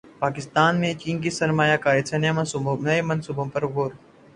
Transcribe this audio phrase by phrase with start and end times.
[0.19, 3.01] پاکستان میں چین کی سرمایہ کاری سے نئے
[3.03, 3.91] منصوبوں پر غور